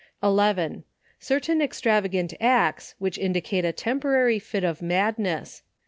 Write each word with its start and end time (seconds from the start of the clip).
11. 0.23 0.83
Certain 1.19 1.61
extravagant 1.61 2.33
acts 2.41 2.95
which 2.97 3.19
indicate 3.19 3.63
a 3.63 3.71
tempo 3.71 4.07
rary 4.09 4.39
fit 4.39 4.63
of 4.63 4.81
madness. 4.81 5.61